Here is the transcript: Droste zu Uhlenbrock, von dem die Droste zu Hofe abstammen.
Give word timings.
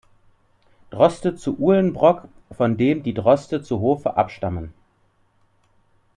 Droste 0.89 1.35
zu 1.35 1.59
Uhlenbrock, 1.59 2.27
von 2.51 2.75
dem 2.75 3.03
die 3.03 3.13
Droste 3.13 3.61
zu 3.61 3.81
Hofe 3.81 4.17
abstammen. 4.17 4.73